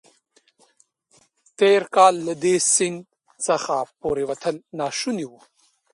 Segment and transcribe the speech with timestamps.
[1.59, 2.99] تېر کال له دې سیند
[3.47, 5.39] څخه پورېوتل ناشوني وو.